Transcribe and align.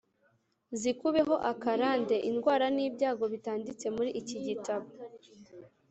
zikubeho 0.79 1.35
akarande. 1.51 2.15
Indwara 2.29 2.65
n’ibyago 2.75 3.25
bitanditse 3.33 3.85
muri 3.95 4.09
iki 4.21 4.37
gitabo 4.45 4.87